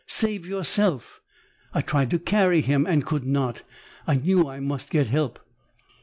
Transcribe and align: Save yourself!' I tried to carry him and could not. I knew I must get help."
Save 0.07 0.47
yourself!' 0.47 1.21
I 1.75 1.81
tried 1.81 2.09
to 2.09 2.17
carry 2.17 2.61
him 2.61 2.87
and 2.87 3.05
could 3.05 3.23
not. 3.23 3.61
I 4.07 4.15
knew 4.15 4.47
I 4.47 4.59
must 4.59 4.89
get 4.89 5.09
help." 5.09 5.37